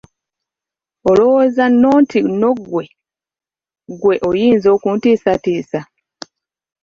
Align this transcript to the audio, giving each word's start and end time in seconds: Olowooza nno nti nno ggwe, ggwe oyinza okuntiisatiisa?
Olowooza 1.09 1.63
nno 1.69 1.89
nti 2.01 2.19
nno 2.29 2.49
ggwe, 2.59 2.83
ggwe 3.93 4.15
oyinza 4.29 4.67
okuntiisatiisa? 4.75 5.79